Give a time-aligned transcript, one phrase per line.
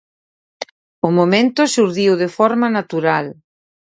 [1.07, 3.25] O momento xurdiu de forma natural.